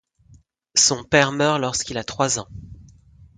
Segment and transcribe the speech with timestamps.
[0.73, 2.47] Son père meurt lorsqu'il a trois ans.